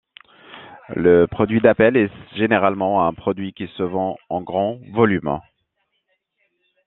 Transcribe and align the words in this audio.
Le 0.95 1.27
produit 1.27 1.61
d'appel 1.61 1.95
est 1.95 2.09
généralement 2.35 3.05
un 3.05 3.13
produit 3.13 3.53
qui 3.53 3.67
se 3.77 3.83
vend 3.83 4.17
en 4.29 4.41
grand 4.41 4.79
volume. 4.93 5.39